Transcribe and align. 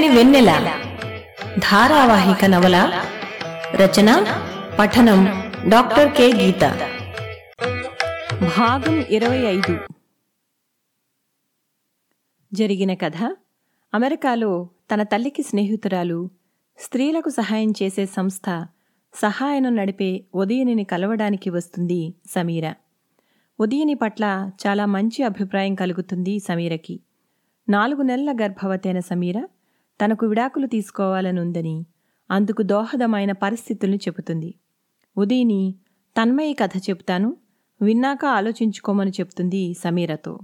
చల్లని 0.00 0.16
వెన్నెల. 0.16 0.80
ధారావాహిక 1.58 2.44
నవల 2.44 3.04
రచన 3.74 4.24
పఠనం 4.78 5.24
డాక్టర్ 5.68 6.12
కె. 6.12 6.32
గీత. 6.32 6.60
భాగం 8.58 9.00
ఇరవై 9.00 9.36
ఐదు. 9.36 9.78
జరిగిన 12.52 12.94
కథ 12.94 13.36
అమెరికాలో 13.94 14.68
తన 14.94 15.02
తల్లికి 15.02 15.42
స్నేహితురాలు 15.42 16.30
స్త్రీలకు 16.78 17.28
సహాయం 17.28 17.70
చేసే 17.70 18.06
సంస్థ 18.06 18.66
సహాయను 19.14 19.68
నడిపే 19.68 20.24
ఉదయనిని 20.34 20.84
కలవడానికి 20.84 21.50
వస్తుంది 21.50 22.14
సమీర. 22.30 22.74
ఉదయని 23.60 23.94
పట్ల 23.94 24.50
చాలా 24.66 24.86
మంచి 24.86 25.22
అభిప్రాయం 25.22 25.74
కలుగుతుంది 25.74 26.38
సమీరకి. 26.38 27.00
నాలుగు 27.68 28.02
నెలల 28.02 28.36
గర్భవతైన 28.42 29.00
సమీర 29.00 29.44
తనకు 30.00 30.26
విడాకులు 30.26 30.66
తీసుకోవాలనుందని 30.66 31.86
అందుకు 32.30 32.62
దోహదమైన 32.62 33.32
పరిస్థితుల్ని 33.32 33.96
చెబుతుంది. 33.96 34.54
ఉదయని 35.16 35.74
తన్మయి 36.22 36.54
కథ 36.54 36.70
చెప్తాను 36.76 37.36
విన్నాక 37.82 38.24
ఆలోచించుకోమని 38.24 39.10
చెప్తుంది 39.10 39.74
సమీరతో. 39.74 40.38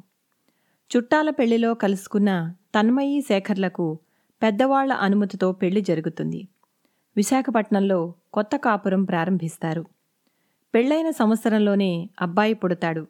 చుట్టాల 0.97 1.31
పెళ్ళిలో 1.31 1.75
కలుసుకున్న 1.75 2.55
తన్మయి 2.75 3.21
శేఖర్లకు 3.21 3.99
పెద్దవాళ్ళ 4.43 4.93
అనుమతితో 4.93 5.53
పెళ్ళి 5.53 5.81
జరుగుతుంది. 5.81 6.49
విశాఖపట్నంలో 7.17 8.15
కొత్త 8.33 8.57
కాపురం 8.57 9.05
ప్రారంభిస్తారు. 9.05 9.87
పెళ్ళైన 10.75 11.11
సంవత్సరంలోనే 11.11 12.11
అబ్బాయి 12.21 12.55
పుడతాడు. 12.55 13.07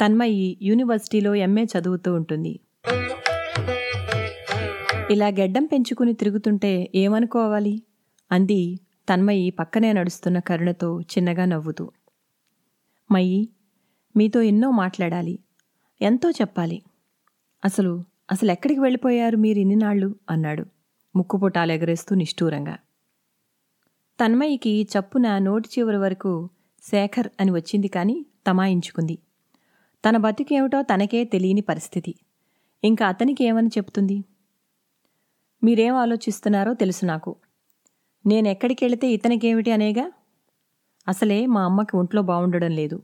తన్మయి 0.00 0.58
యూనివర్సిటీలో 0.62 1.34
ఎంఏ 1.34 1.64
చదువుతూ 1.64 2.14
ఉంటుంది. 2.14 2.60
ఇలా 5.10 5.28
గెడ్డం 5.28 5.64
పెంచుకుని 5.64 6.12
తిరుగుతుంటే 6.12 6.90
ఏమనుకోవాలి? 6.94 7.82
అంది 8.32 8.76
తన్మయి 9.08 9.50
పక్కనే 9.50 9.92
నడుస్తున్న 9.92 10.38
కరుణతో 10.38 11.00
చిన్నగా 11.00 11.44
నవ్వుతూ. 11.44 11.90
మయ్యి 13.10 13.48
మీతో 14.16 14.42
ఎన్నో 14.42 14.70
మాట్లాడాలి. 14.70 15.38
ఎంతో 16.02 16.30
చెప్పాలి. 16.30 16.82
అసలు 17.64 18.04
అసలు 18.32 18.52
ఎక్కడికి 18.52 18.80
వెళ్ళిపోయారు 18.80 19.36
మీరు 19.36 19.58
ఇన్ని 19.58 19.76
నాళ్ళు 19.76 20.14
అన్నాడు. 20.30 20.64
ముక్కుపుటాలు 21.16 21.72
ఎగరేస్తూ 21.72 22.14
నిష్ఠూరంగా. 22.14 22.78
తన్మయికి 24.20 24.88
చప్పున 24.98 25.38
నోటి 25.38 25.68
చివరి 25.78 25.96
వరకు 25.96 26.48
శేఖర్ 26.82 27.28
అని 27.40 27.50
వచ్చింది 27.50 27.88
కానీ 27.88 28.26
తమాయించుకుంది. 28.46 29.18
తన 30.08 30.16
బతికేమిటో 30.16 30.82
తనకే 30.82 31.24
తెలియని 31.24 31.60
పరిస్థితి. 31.60 32.14
ఇంకా 32.84 33.06
అతనికి 33.06 33.44
ఏమని 33.44 33.68
చెప్తుంది? 33.68 34.24
మీరేం 35.64 35.94
ఆలోచిస్తున్నారో 35.94 36.74
తెలుసు 36.74 37.04
నాకు. 37.04 37.36
నేనెక్కడికి 38.26 38.84
వెళితే 38.84 39.06
ఇతనికేమిటి 39.08 39.70
అనేగా? 39.70 40.12
అసలే 41.08 41.46
మా 41.46 41.64
అమ్మకి 41.64 41.96
ఒంట్లో 41.96 42.22
బాగుండడం 42.22 42.70
లేదు. 42.70 43.02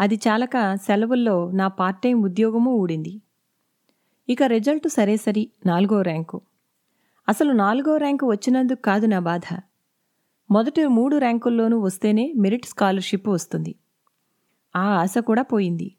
అది 0.00 0.14
చాలక 0.28 0.74
సెలవుల్లో 0.74 1.50
నా 1.50 1.68
పార్ట్ 1.68 2.02
టైం 2.02 2.22
ఉద్యోగమూ 2.22 2.70
ఊడింది. 2.70 3.22
ఇక 4.28 4.42
రిజల్ట్ 4.42 4.88
సరే 4.88 5.16
సరి 5.16 5.50
నాలుగో 5.66 6.02
ర్యాంకు. 6.02 6.40
అసలు 7.28 7.52
నాలుగో 7.52 7.96
ర్యాంకు 7.96 8.26
వచ్చినందుకు 8.26 8.82
కాదు 8.82 9.06
నా 9.06 9.18
బాధ. 9.18 9.58
మొదటి 10.50 10.86
మూడు 10.86 11.16
ర్యాంకుల్లోనూ 11.16 11.80
వస్తేనే 11.80 12.32
మెరిట్ 12.36 12.66
స్కాలర్షిప్ 12.66 13.28
వస్తుంది. 13.28 13.74
ఆ 14.76 14.84
ఆశ 14.84 15.18
కూడా 15.18 15.42
పోయింది. 15.42 15.94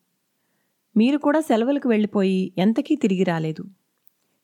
మీరు 0.97 1.17
కూడా 1.17 1.39
సెలవులకు 1.39 1.89
వెళ్ళిపోయి 1.89 2.53
ఎంతకీ 2.57 2.95
తిరిగి 2.95 3.23
రాలేదు. 3.23 3.63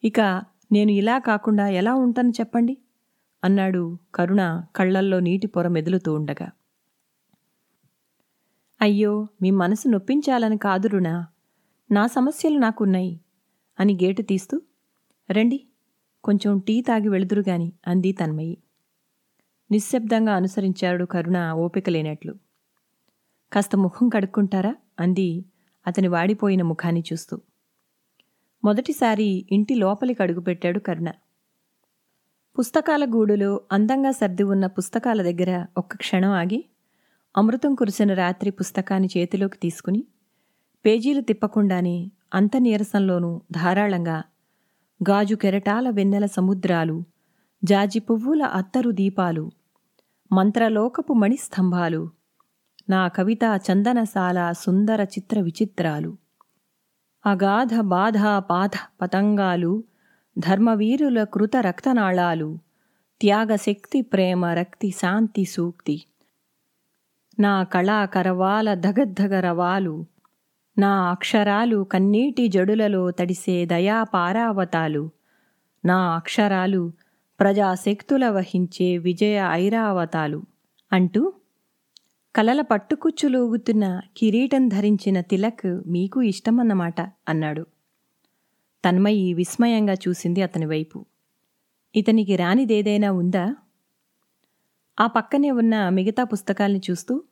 ఇక 0.04 0.44
నేను 0.72 0.92
ఇలా 0.92 1.20
కాకుండా 1.20 1.68
ఎలా 1.68 1.94
ఉంటాను 1.94 2.30
చెప్పండి? 2.30 2.78
అన్నాడు 3.44 4.00
కరుణ 4.16 4.64
కళ్ళల్లో 4.76 5.20
నీటి 5.20 5.48
పొర 5.48 5.68
మెదులుతూ 5.68 6.14
ఉండగా. 6.14 6.50
అయ్యో 8.82 9.28
మీ 9.42 9.52
మనసు 9.52 9.88
నొప్పించాలని 9.88 10.58
కాదు 10.58 10.88
రుణా. 10.88 11.28
నా 11.92 12.08
సమస్యలు 12.08 12.58
నాకున్నాయి. 12.58 13.22
అని 13.80 13.94
గేటు 13.94 14.22
తీస్తూ 14.22 14.62
రండి 15.32 15.68
కొంచెం 16.24 16.60
టీ 16.60 16.82
తాగి 16.82 17.08
వెళుదురు 17.10 17.44
గాని 17.50 17.74
అంది 17.88 18.12
తన్మయి. 18.12 18.58
నిశ్శబ్దంగా 19.72 20.34
అనుసరించాడు 20.34 21.06
కరుణ 21.06 21.52
ఓపిక 21.52 21.90
లేనట్లు. 21.90 22.36
కాస్త 23.54 23.76
ముఖం 23.76 24.10
కడుక్కుంటారా? 24.10 24.76
అంది 25.00 25.46
అతని 25.88 26.08
వాడిపోయిన 26.08 26.62
ముఖాన్ని 26.62 27.04
చూస్తూ. 27.14 27.42
మొదటిసారి 28.64 29.46
ఇంటి 29.52 29.76
లోపలికి 29.76 30.24
అడుగుపెట్టాడు 30.24 30.80
కర్ణ. 30.80 31.10
పుస్తకాల 32.60 33.06
గూడులో 33.06 33.62
అందంగా 33.72 34.12
సర్ది 34.12 34.44
ఉన్న 34.44 34.66
పుస్తకాల 34.68 35.22
దగ్గర 35.22 35.66
ఒక్క 35.78 35.96
క్షణం 35.98 36.32
ఆగి 36.32 36.66
అమృతం 37.38 37.76
కురిసిన 37.76 38.14
రాత్రి 38.14 38.52
పుస్తకాన్ని 38.52 39.10
చేతిలోకి 39.18 39.58
తీసుకుని 39.58 40.04
పేజీలు 40.86 41.22
తిప్పకుండానే 41.22 42.12
అంత 42.34 42.52
నీరసంలోనూ 42.58 43.42
ధారాళంగా 43.52 44.24
గాజు 45.10 45.36
కెరటాల 45.36 45.90
వెన్నెల 45.90 46.26
సముద్రాలు 46.26 47.04
జాజి 47.64 48.00
పువ్వుల 48.00 48.44
అత్తరు 48.44 48.92
దీపాలు 48.92 49.52
మంత్రలోకపు 50.32 51.14
మణిస్తంభాలు 51.14 52.10
నా 52.90 53.08
కవిత 53.08 53.44
చందనశాల 53.68 54.52
సుందర 54.52 55.04
చిత్ర 55.04 55.40
విచిత్రాలు. 55.42 56.18
అగాధ 57.28 57.80
బాధ 57.80 58.18
పాధ 58.38 58.72
పతంగాలు 59.02 59.84
ధర్మవీరుల 60.40 61.24
కృత 61.24 61.52
రక్తనాళాలు 61.58 62.58
త్యాగశక్తి 63.22 64.02
ప్రేమ 64.02 64.46
రక్తి 64.46 64.92
శాంతి 64.92 65.46
సూక్తి. 65.46 66.04
నా 67.40 67.64
కళాకరవాల 67.64 68.74
ధగద్ధగరవాలు 68.74 69.40
రవాలు 69.40 70.06
నా 70.78 71.10
అక్షరాలు 71.10 71.84
కన్నీటి 71.84 72.48
జడులలో 72.48 73.12
తడిసే 73.12 73.66
దయా 73.66 74.04
పారావతాలు 74.04 75.10
నా 75.86 76.16
అక్షరాలు 76.16 76.92
ప్రజాశక్తుల 77.40 78.30
వహించే 78.30 78.98
విజయ 78.98 79.50
ఐరావతాలు 79.52 80.44
అంటూ 80.94 81.34
కలల 82.38 82.62
పట్టుకుచ్చులూగుతున్న 82.62 84.02
కిరీటం 84.18 84.68
ధరించిన 84.68 85.22
తిలక్ 85.22 85.84
మీకు 85.88 86.22
ఇష్టమన్నమాట 86.22 87.02
అన్నాడు. 87.02 87.66
తన్మయి 88.86 89.34
విస్మయంగా 89.34 89.94
చూసింది 89.94 90.42
అతని 90.42 90.66
వైపు. 90.66 91.06
ఇతనికి 91.96 92.36
రానిదేదైనా 92.36 93.12
ఉందా? 93.12 93.56
ఆ 95.00 95.08
పక్కనే 95.08 95.52
ఉన్న 95.52 95.90
మిగతా 95.90 96.24
పుస్తకాల్ని 96.24 96.82
చూస్తూ 96.92 97.24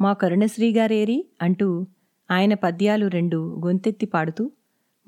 మా 0.00 0.12
కరుణశ్రీ 0.12 0.72
గారేరి 0.72 1.26
అంటూ 1.42 1.86
ఆయన 2.30 2.54
పద్యాలు 2.54 3.06
రెండు 3.06 3.62
గొంతెత్తి 3.66 4.06
పాడుతూ 4.06 4.50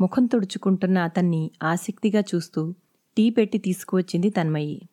ముఖం 0.01 0.27
తుడుచుకుంటున్న 0.27 0.99
అతన్ని 0.99 1.51
ఆసక్తిగా 1.63 2.21
చూస్తూ 2.35 2.75
టీ 3.17 3.31
పెట్టి 3.31 3.59
తీసుకువచ్చింది 3.59 4.31
తన్మయి. 4.31 4.89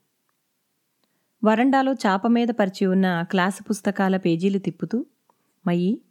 వరండాలో 1.44 1.94
చాప 1.94 2.28
మీద 2.28 2.48
పరిచి 2.48 2.86
ఉన్న 2.86 3.22
క్లాసు 3.22 3.64
పుస్తకాల 3.64 4.18
పేజీలు 4.18 4.60
తిప్పుతూ 4.60 5.06
మయ్యి 5.68 6.02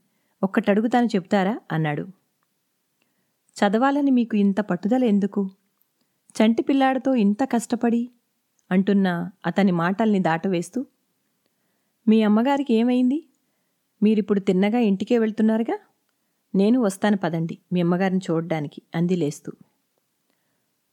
ఒక్కటడుగుతాను 0.43 1.07
చెప్తారా 1.07 1.61
అన్నాడు. 1.73 2.03
చదవాలని 3.57 4.11
మీకు 4.11 4.37
ఇంత 4.37 4.61
పట్టుదల 4.61 5.05
ఎందుకు? 5.05 5.51
చంటి 6.35 6.63
పిల్లాడితో 6.63 7.15
ఇంత 7.15 7.45
కష్టపడి? 7.45 8.11
అంటున్న 8.71 9.31
అతని 9.47 9.73
మాటల్ని 9.73 10.19
దాటవేస్తూ 10.19 10.87
మీ 12.09 12.23
అమ్మగారికి 12.23 12.75
ఏమైంది? 12.75 13.25
మీరిప్పుడు 14.03 14.41
తిన్నగా 14.41 14.79
ఇంటికే 14.79 15.19
వెళ్తున్నారుగా? 15.19 15.79
నేను 16.55 16.81
వస్తాను 16.81 17.17
పదండి 17.17 17.59
మీ 17.73 17.81
అమ్మగారిని 17.81 18.21
చూడడానికి 18.31 18.83
అంది 18.95 19.17
లేస్తూ. 19.17 19.53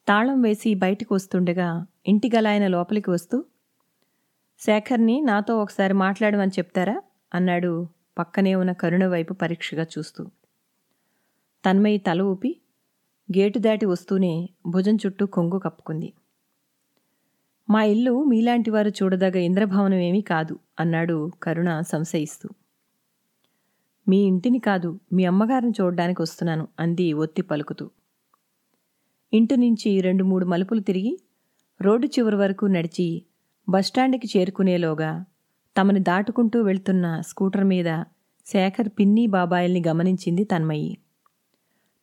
తాళం 0.08 0.42
వేసి 0.42 0.76
బయటకు 0.76 1.16
వస్తుండగా 1.16 1.86
ఇంటి 2.08 2.32
గలాయన 2.36 2.68
లోపలికి 2.68 3.10
వస్తూ 3.10 3.46
శేఖర్ని 4.60 5.22
నాతో 5.22 5.58
ఒకసారి 5.62 5.94
మాట్లాడమని 5.94 6.52
చెప్తారా? 6.52 7.02
అన్నాడు 7.34 7.88
పక్కనే 8.18 8.56
ఉన్న 8.56 8.72
కరుణ 8.72 9.08
వైపు 9.08 9.34
పరీక్షగా 9.34 9.86
చూస్తూ. 9.98 10.26
తన్మయి 11.66 11.98
తల 11.98 12.22
ఊపి 12.22 12.62
గేటు 13.38 13.60
దాటి 13.60 13.86
వస్తూనే 13.86 14.50
భుజం 14.68 14.96
చుట్టూ 14.96 15.26
కొంగు 15.26 15.60
కప్పుకుంది. 15.60 16.14
మా 17.70 17.84
ఇల్లు 17.84 18.24
మీలాంటి 18.24 18.70
వారు 18.70 18.90
చూడదగ 18.90 19.36
ఇంద్రభవనం 19.36 19.98
ఏమీ 19.98 20.22
కాదు 20.22 20.60
అన్నాడు 20.80 21.32
కరుణ 21.44 21.82
సంశయిస్తూ. 21.82 22.50
మీ 24.08 24.18
ఇంటిని 24.18 24.60
కాదు 24.60 25.00
మీ 25.14 25.26
అమ్మగారిని 25.26 25.74
చూడడానికి 25.82 26.22
వస్తున్నాను 26.22 26.68
అంది 26.80 27.14
ఒత్తి 27.14 27.42
పలుకుతూ. 27.42 27.90
ఇంటి 29.34 29.58
నుంచి 29.58 30.02
రెండు 30.02 30.24
మూడు 30.24 30.46
మలుపులు 30.46 30.80
తిరిగి 30.80 31.20
రోడ్డు 31.82 32.08
చివరి 32.08 32.36
వరకు 32.36 32.66
నడిచి 32.66 33.26
బస్టాండ్కి 33.70 34.28
చేరుకునేలోగా 34.38 35.26
తమని 35.78 36.00
దాటుకుంటూ 36.00 36.62
వెళ్తున్న 36.62 37.22
స్కూటర్ 37.22 37.64
మీద 37.64 38.04
శేఖర్ 38.46 38.90
పిన్ని 38.90 39.28
బాబాయిల్ని 39.28 39.84
గమనించింది 39.88 40.44
తన్మయి. 40.44 40.98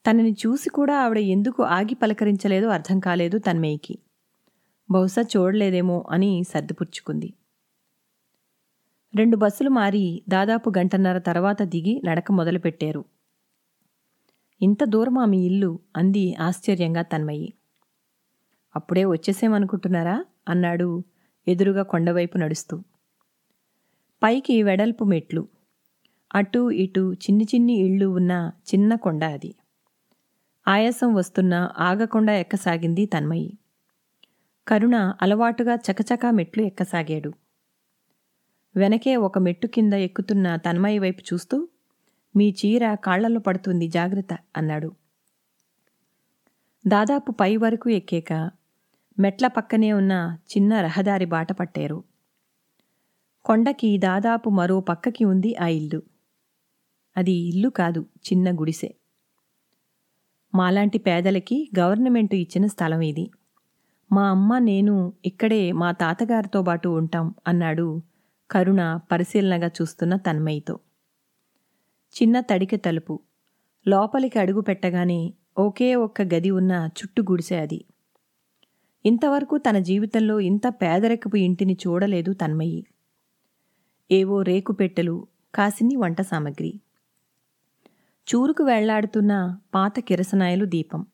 తనని 0.06 0.32
చూసి 0.32 0.70
కూడా 0.70 0.98
ఆవిడ 0.98 1.18
ఎందుకు 1.18 1.62
ఆగి 1.62 1.94
పలకరించలేదో 1.94 2.68
అర్థం 2.68 3.00
కాలేదు 3.00 3.38
తన్మయికి. 3.38 3.98
బహుశా 4.90 5.22
చూడలేదేమో 5.22 6.04
అని 6.10 6.44
సర్దిపుచ్చుకుంది. 6.48 7.34
రెండు 9.14 9.36
బస్సులు 9.36 9.70
మారి 9.70 10.22
దాదాపు 10.28 10.72
గంటన్నర 10.78 11.18
తర్వాత 11.18 11.62
దిగి 11.62 12.02
నడక 12.04 12.32
మొదలుపెట్టారు. 12.32 13.04
ఇంత 14.62 14.84
దూరమా 14.84 15.24
మీ 15.24 15.46
ఇల్లు? 15.46 15.78
అంది 15.96 16.34
ఆశ్చర్యంగా 16.40 17.02
తన్మయ్యి 17.02 17.52
అప్పుడే 18.76 19.04
వచ్చేసేమనుకుంటున్నారా? 19.04 20.24
అన్నాడు 20.48 21.04
ఎదురుగా 21.48 21.82
కొండవైపు 21.82 22.38
నడుస్తూ. 22.38 22.78
పైకి 24.22 24.62
వెడల్పు 24.62 25.04
మెట్లు. 25.04 25.48
అటు 26.34 26.70
ఇటు 26.70 27.12
చిన్ని 27.14 27.44
చిన్ని 27.44 27.72
ఇళ్ళు 27.72 28.06
ఉన్న 28.06 28.50
చిన్న 28.74 28.94
కొండ 28.94 29.24
అది. 29.24 29.54
ఆయాసం 30.68 31.14
వస్తున్నా 31.14 31.70
ఆగకుండా 31.78 32.32
ఎక్కసాగింది 32.32 33.06
తన్మయి. 33.06 33.58
కరుణ 34.68 35.14
అలవాటుగా 35.22 35.74
చకచకా 35.74 36.30
మెట్లు 36.30 36.62
ఎక్కసాగాడు. 36.62 37.32
వెనకే 38.76 39.16
ఒక 39.16 39.38
మెట్టు 39.38 39.66
కింద 39.66 39.92
ఎక్కుతున్న 39.92 40.56
తన్మయి 40.56 40.98
వైపు 40.98 41.34
చూస్తూ 41.34 41.68
మీ 42.36 42.50
చీర 42.50 42.94
కాళ్ళలో 42.94 43.40
పడుతుంది 43.40 43.88
జాగ్రత్త 43.88 44.38
అన్నాడు. 44.56 44.92
దాదాపు 46.86 47.32
పై 47.32 47.56
వరకు 47.56 47.90
ఎక్కాక 47.90 48.50
మెట్ల 49.18 49.46
పక్కనే 49.46 49.92
ఉన్న 49.92 50.38
చిన్న 50.46 50.80
రహదారి 50.80 51.24
బాట 51.24 51.52
పట్టారు. 51.52 52.04
కొండకి 53.44 53.98
దాదాపు 53.98 54.50
మరో 54.50 54.80
పక్కకి 54.80 55.24
ఉంది 55.24 55.56
ఆ 55.56 55.66
ఇల్లు. 55.66 56.02
అది 57.16 57.32
ఇల్లు 57.32 57.68
కాదు 57.68 58.00
చిన్న 58.00 58.60
గుడిసె. 58.60 58.94
మాలాంటి 60.54 60.98
పేదలకి 60.98 61.70
గవర్నమెంట్ 61.78 62.34
ఇచ్చిన 62.34 62.66
స్థలం 62.66 63.00
ఇది. 63.00 63.30
మా 64.12 64.30
అమ్మ 64.30 64.58
నేను 64.58 65.12
ఇక్కడే 65.24 65.72
మా 65.72 65.92
తాతగారితో 65.92 66.62
పాటు 66.62 66.88
ఉంటాం 66.88 67.34
అన్నాడు 67.46 68.02
కరుణ 68.50 69.00
పరిశీలనగా 69.12 69.66
చూస్తున్న 69.66 70.16
తన్మయితో. 70.16 70.80
చిన్న 72.14 72.40
తడిక 72.40 72.74
తలుపు. 72.74 73.20
లోపలికి 73.88 74.38
అడుగు 74.38 74.60
పెట్టగానే 74.60 75.34
ఒకే 75.58 75.94
ఒక్క 75.94 76.22
గది 76.22 76.50
ఉన్న 76.50 76.88
చుట్టు 76.98 77.22
గుడిసె 77.22 77.56
అది. 77.56 77.84
ఇంతవరకు 79.06 79.58
తన 79.58 79.78
జీవితంలో 79.78 80.40
ఇంత 80.40 80.66
పేదరికపు 80.68 81.36
ఇంటిని 81.36 81.76
చూడలేదు 81.86 82.32
తన్మయి. 82.32 82.86
ఏవో 84.10 84.42
రేకుపెట్టెలు 84.42 85.26
కాసిని 85.54 85.96
వంట 85.96 86.20
సామగ్రి. 86.20 86.80
చూరుకు 88.28 88.64
వెళ్ళాడుతున్న 88.64 89.58
పాత 89.74 90.00
కిరసనాయలు 90.00 90.64
దీపం. 90.64 91.06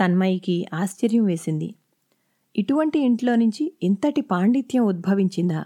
తన్మయికి 0.00 0.66
ఆశ్చర్యం 0.74 1.24
వేసింది. 1.24 1.74
ఇటువంటి 2.56 2.98
ఇంట్లో 2.98 3.36
నుంచి 3.36 3.72
ఇంతటి 3.82 4.20
పాండిత్యం 4.20 4.84
ఉద్భవించిందా? 4.84 5.64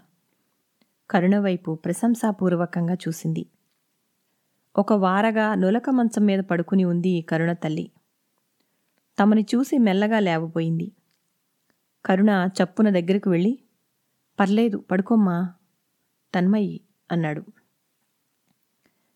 కరుణవైపు 1.11 1.75
ప్రశంసాపూర్వకంగా 1.75 2.95
చూసింది. 2.95 3.47
ఒక 4.77 4.93
వారగా 4.93 5.55
నులక 5.55 5.91
మంచం 5.91 6.27
మీద 6.27 6.39
పడుకుని 6.39 6.85
ఉంది 6.85 7.21
కరుణ 7.21 7.53
తల్లి. 7.53 7.91
తమని 9.19 9.47
చూసి 9.55 9.79
మెల్లగా 9.79 10.21
లేవబోయింది. 10.21 10.93
కరుణ 12.07 12.49
చప్పున 12.57 12.91
దగ్గరకు 12.91 13.31
వెళ్ళి 13.31 13.59
పర్లేదు 14.41 14.85
పడుకోమ్మా 14.91 15.53
తన్మయి 16.35 16.81
అన్నాడు. 17.13 17.45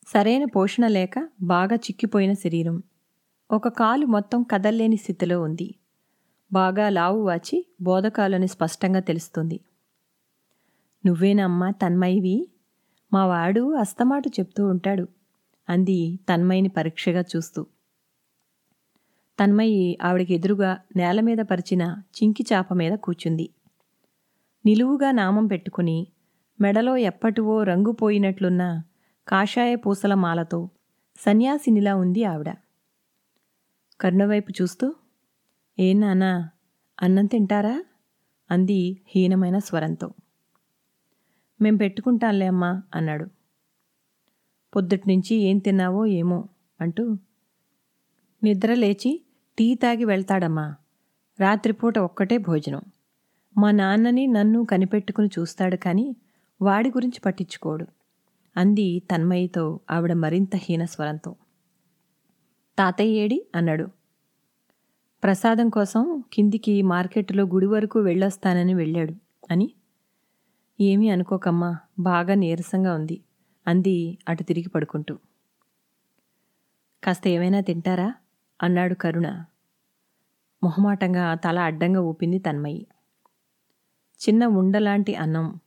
సరైన 0.08 0.44
పోషణ 0.44 0.86
లేక 0.86 1.28
బాగా 1.42 1.76
చిక్కిపోయిన 1.76 2.32
శరీరం. 2.32 2.82
ఒక 3.50 3.68
కాలు 3.68 4.06
మొత్తం 4.06 4.42
కదల్లేని 4.42 4.96
స్థితిలో 4.96 5.42
ఉంది. 5.42 5.74
బాగా 6.52 6.88
లావు 6.88 7.22
వాచి 7.22 7.66
బోధకాలని 7.80 8.48
స్పష్టంగా 8.48 9.00
తెలుస్తుంది. 9.00 9.60
నువ్వేనమ్మా 11.06 11.70
తన్మయివి? 11.70 12.48
మా 13.12 13.26
వాడు 13.26 13.74
అస్తమాటు 13.74 14.28
చెప్తూ 14.28 14.66
ఉంటాడు 14.66 15.08
అంది 15.68 16.18
తన్మయిని 16.28 16.68
పరీక్షగా 16.68 17.24
చూస్తూ. 17.36 17.66
తన్మయి 19.38 19.98
ఆవిడికి 20.02 20.34
ఎదురుగా 20.34 20.78
నేల 20.96 21.20
మీద 21.20 21.38
పరిచిన 21.38 22.02
చింకి 22.16 22.44
చాప 22.52 22.72
మీద 22.72 22.92
కూర్చుంది. 22.92 23.50
నిలువుగా 24.66 25.10
నామం 25.10 25.46
పెట్టుకుని 25.46 26.06
మెడలో 26.60 26.96
ఎప్పటివో 26.96 27.62
రంగు 27.62 27.92
పోయినట్లున్న 27.92 28.82
కాషాయ 29.28 29.74
పూసల 29.74 30.14
మాలతో 30.14 30.70
సన్యాసినిలా 31.16 31.96
ఉంది 31.96 32.24
ఆవిడ. 32.24 32.50
కర్ణవైపు 34.00 34.52
చూస్తూ 34.62 34.94
ఏ 35.78 35.92
నానా 35.92 36.50
అన్నం 37.02 37.26
తింటారా? 37.26 37.84
అంది 38.50 39.00
హీనమైన 39.08 39.58
స్వరంతో. 39.58 40.10
మేం 41.60 41.76
పెట్టుకుంటాంలే 41.76 42.46
అమ్మా 42.46 42.82
అన్నాడు. 42.94 43.26
పొద్దుట్నుంచి 44.76 45.36
ఏం 45.36 45.58
తిన్నావో 45.58 46.06
ఏమో 46.06 46.48
అంటూ 46.80 47.04
నిద్ర 48.42 48.74
లేచి 48.74 49.24
టీ 49.58 49.74
తాగి 49.74 50.04
వెళ్తాడమ్మా. 50.04 50.74
రాత్రిపూట 51.40 51.98
ఒక్కటే 51.98 52.38
భోజనం. 52.38 52.82
మా 53.58 53.70
నాన్నని 53.70 54.26
నన్ను 54.26 54.64
కనిపెట్టుకుని 54.64 55.28
చూస్తాడు 55.38 55.76
కానీ 55.76 56.16
వాడి 56.62 56.88
గురించి 56.88 57.20
పట్టించుకోడు. 57.20 57.86
అంది 58.56 59.02
తన్మయితో 59.10 59.80
ఆవిడ 59.90 60.12
మరింత 60.12 60.56
హీన 60.56 60.84
స్వరంతో. 60.84 61.36
తాతయ్య 62.78 63.18
ఏడి? 63.18 63.46
అన్నాడు. 63.54 63.88
ప్రసాదం 65.22 65.68
కోసం 65.68 66.24
కిందికి 66.32 66.82
మార్కెట్లో 66.82 67.44
గుడి 67.44 67.66
వరకు 67.66 67.98
వెళ్ళొస్తానని 67.98 68.74
వెళ్ళాడు 68.74 69.14
అని. 69.50 69.72
ఏమీ 70.80 71.08
అనుకోకమ్మా 71.08 71.76
బాగా 71.98 72.34
నీరసంగా 72.34 72.94
ఉంది 72.94 73.20
అంది 73.66 74.18
అటు 74.28 74.42
తిరిగి 74.42 74.68
పడుకుంటూ. 74.68 75.18
కాస్త 77.04 77.28
ఏమైనా 77.28 77.60
తింటారా? 77.60 78.14
అన్నాడు 78.62 78.94
కరుణ. 78.94 79.44
మొహమాటంగా 80.62 81.34
తల 81.34 81.58
అడ్డంగా 81.58 82.00
ఊపింది 82.00 82.38
తన్మయి. 82.38 82.86
చిన్న 84.20 84.46
ఉండలాంటి 84.46 85.14
అన్నం 85.14 85.60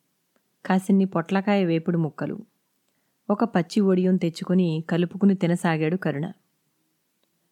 కాసిన్ని 0.65 1.05
పొట్లకాయ 1.05 1.65
వేపుడు 1.65 1.97
ముక్కలు 1.97 2.45
ఒక 3.29 3.43
పచ్చి 3.43 3.81
ఒడియం 3.81 4.17
తెచ్చుకుని 4.17 4.83
కలుపుకుని 4.89 5.35
తినసాగాడు 5.35 5.97
కరుణ. 5.97 6.31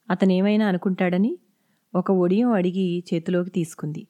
అతనేమైనా 0.09 0.67
అనుకుంటాడని 0.67 1.39
ఒక 1.95 2.11
ఒడియం 2.11 2.51
అడిగి 2.51 3.03
చేతిలోకి 3.13 3.49
తీసుకుంది. 3.49 4.07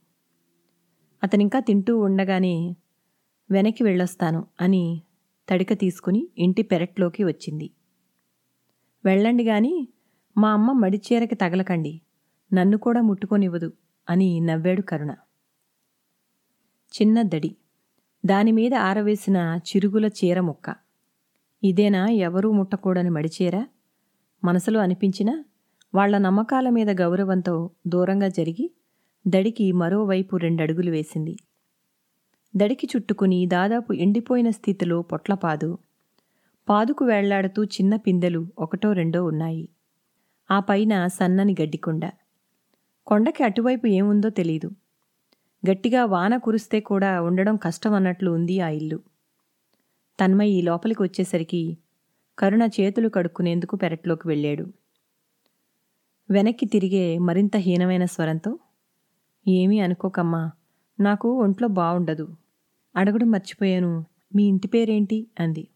అతనింకా 1.23 1.59
తింటూ 1.59 1.99
ఉండగానే 1.99 2.75
వెనక్కి 3.51 3.83
వెళ్ళొస్తాను 3.83 4.47
అని 4.61 5.01
తడిక 5.49 5.73
తీసుకుని 5.73 6.29
ఇంటి 6.37 6.61
పెరట్లోకి 6.61 7.23
వచ్చింది. 7.23 7.69
వెళ్ళండి 9.05 9.43
గాని 9.43 9.87
మా 10.39 10.51
అమ్మ 10.51 10.71
మడిచేరకి 10.71 11.35
తగలకండి. 11.35 12.01
నన్ను 12.53 12.77
కూడా 12.77 13.01
ముట్టుకొనివ్వదు 13.01 13.73
అని 14.09 14.39
నవ్వాడు 14.39 14.81
కరుణ. 14.81 15.11
చిన్న 17.01 17.21
దడి. 17.21 17.55
దానిమీద 18.25 18.73
ఆరవేసిన 18.73 19.59
చిరుగుల 19.67 20.05
చీర 20.05 20.39
ముక్క. 20.39 20.75
ఇదేనా 21.63 22.07
ఎవరూ 22.07 22.51
ముట్టకూడని 22.51 23.09
మడిచేర 23.09 23.65
మనసులో 24.43 24.79
అనిపించినా 24.79 25.45
వాళ్ళ 25.95 26.17
నమ్మకాల 26.17 26.69
మీద 26.69 27.01
గౌరవంతో 27.01 27.69
దూరంగా 27.87 28.27
జరిగి 28.27 28.71
దడికి 29.27 29.71
మరోవైపు 29.71 30.35
రెండడుగులు 30.35 30.91
వేసింది. 30.91 31.37
దడికి 32.55 32.87
చుట్టుకుని 32.95 33.45
దాదాపు 33.45 33.93
ఎండిపోయిన 33.93 34.49
స్థితిలో 34.49 35.01
పొట్లపాదు. 35.01 35.77
పాదుకు 36.69 37.05
వేళ్ళాడుతూ 37.05 37.63
చిన్న 37.63 37.95
పిందెలు 37.95 38.47
ఒకటో 38.59 38.91
రెండో 38.91 39.25
ఉన్నాయి. 39.25 39.69
ఆ 40.51 40.59
పైన 40.59 41.07
సన్నని 41.07 41.55
గడ్డికొండ. 41.61 42.09
కొండకి 43.07 43.43
అటువైపు 43.43 43.87
ఏముందో 43.87 44.29
తెలీదు. 44.29 44.71
గట్టిగా 45.71 46.05
వాన 46.05 46.37
కురిస్తే 46.37 46.79
కూడా 46.79 47.21
ఉండడం 47.21 47.55
కష్టం 47.55 47.93
అన్నట్లు 47.93 48.31
ఉంది 48.31 48.59
ఆ 48.59 48.69
ఇల్లు. 48.69 48.99
తన్మయి 50.19 50.61
లోపలికి 50.61 51.03
వచ్చేసరికి 51.03 51.77
కరుణ 52.39 52.61
చేతులు 52.63 53.09
కడుక్కునేందుకు 53.09 53.75
పెరట్లోకి 53.75 54.27
వెళ్ళాడు. 54.27 54.67
వెనక్కి 56.31 56.65
తిరిగే 56.65 57.17
మరింత 57.17 57.57
హీనమైన 57.57 58.05
స్వరంతో 58.05 58.59
ఏమీ 59.47 59.79
అనుకోకమ్మా 59.79 60.51
నాకు 60.99 61.41
ఒంట్లో 61.41 61.67
బావుండదు. 61.67 62.35
అడగడం 62.95 63.31
మర్చిపోయాను. 63.31 64.05
మీ 64.35 64.43
ఇంటి 64.43 64.67
పేరేంటి? 64.67 65.27
అంది. 65.39 65.67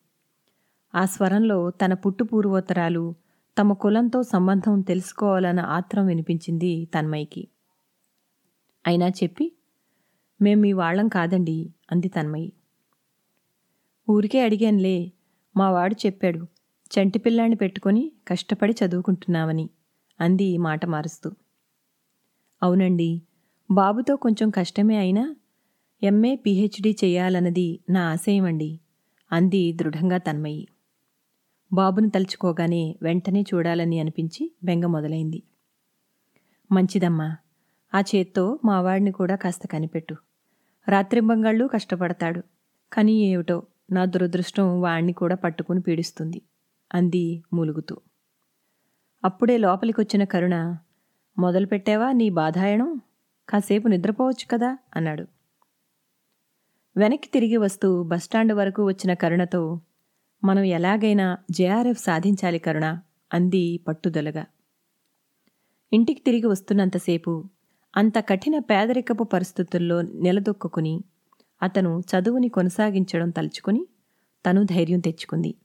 ఆ 0.96 1.06
స్వరంలో 1.06 1.70
తన 1.70 1.94
పుట్టు 1.94 2.24
పూర్వోత్తరాలు 2.24 3.16
తమ 3.58 3.74
కులంతో 3.74 4.24
సంబంధం 4.24 4.82
తెలుసుకోవాలన్న 4.82 5.60
ఆత్రం 5.60 6.06
వినిపించింది 6.06 6.88
తన్మయికి 6.94 7.48
అయినా 8.88 9.08
చెప్పి 9.10 9.46
మేం 10.42 10.62
మీ 10.62 10.74
వాళ్ళం 10.74 11.08
కాదండి 11.08 11.74
అంది 11.92 12.08
తన్మయి 12.08 12.54
ఊరికే 14.10 14.40
అడిగానులే 14.40 15.12
మా 15.56 15.70
వాడు 15.70 15.96
చెప్పాడు 16.06 16.48
చంటి 16.92 17.20
పిల్లాన్ని 17.20 17.56
పెట్టుకొని 17.56 18.12
కష్టపడి 18.28 18.74
చదువుకుంటున్నామని 18.74 19.70
అంది 20.20 20.58
మాట 20.58 20.86
మారుస్తూ. 20.86 21.30
అవునండి 22.62 23.22
బాబుతో 23.72 24.16
కొంచెం 24.16 24.50
కష్టమే 24.50 24.98
అయినా 24.98 25.36
ఎంఏ 26.02 26.36
పిహెచ్డి 26.36 26.98
చేయాలన్నది 27.04 27.80
నా 27.90 28.10
ఆశయం 28.10 28.46
అండి 28.46 28.80
అంది 29.32 29.74
దృఢంగా 29.74 30.18
తన్మయి 30.18 30.68
బాబును 31.74 32.10
తలుచుకోగానే 32.10 32.96
వెంటనే 33.02 33.42
చూడాలని 33.42 34.00
అనిపించి 34.00 34.52
బెంగ 34.64 34.86
మొదలైంది. 34.86 35.44
మంచిదమ్మా 36.72 37.38
ఆ 37.94 38.00
చేత్తో 38.00 38.60
మావాడిని 38.66 39.12
కూడా 39.12 39.36
కాస్త 39.36 39.68
కనిపెట్టు. 39.68 40.16
రాత్రింబంగాళ్ళు 40.88 41.68
కష్టపడతాడు. 41.68 42.44
కానీ 42.94 43.14
ఏమిటో 43.14 43.64
నా 43.92 44.06
దురదృష్టం 44.06 44.82
వాణ్ణి 44.82 45.14
కూడా 45.14 45.36
పట్టుకుని 45.36 45.82
పీడిస్తుంది 45.82 46.42
అంది 46.94 47.44
మూలుగుతూ. 47.54 47.98
అప్పుడే 49.24 49.58
లోపలికొచ్చిన 49.58 50.24
కరుణ 50.24 50.78
మొదలుపెట్టావా 51.40 52.12
నీ 52.12 52.30
బాధాయణం? 52.30 53.02
కాసేపు 53.50 53.88
నిద్రపోవచ్చు 53.88 54.48
కదా? 54.52 54.78
అన్నాడు. 54.96 55.28
వెనక్కి 56.98 57.28
తిరిగి 57.28 57.58
వస్తూ 57.58 58.04
బస్టాండ్ 58.04 58.54
వరకు 58.54 58.86
వచ్చిన 58.86 59.14
కరుణతో 59.14 59.82
మనం 60.46 60.64
ఎలాగైనా 60.64 61.38
జేఆర్ఎఫ్ 61.52 62.00
సాధించాలి 62.00 62.60
కరుణ 62.60 63.00
అంది 63.34 63.80
పట్టుదలగా. 63.88 64.46
ఇంటికి 65.94 66.22
తిరిగి 66.22 66.46
వస్తున్నంతసేపు 66.46 67.44
అంత 67.96 68.20
కఠిన 68.20 68.60
పేదరికపు 68.60 69.24
పరిస్థితుల్లో 69.24 70.02
నిలదొక్కుని 70.02 71.04
అతను 71.64 72.00
చదువుని 72.00 72.50
కొనసాగించడం 72.50 73.30
తలుచుకుని 73.30 73.88
తను 74.46 74.64
ధైర్యం 74.64 75.00
తెచ్చుకుంది. 75.00 75.56